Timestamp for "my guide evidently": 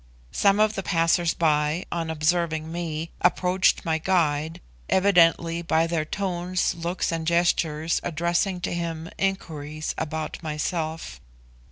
3.85-5.61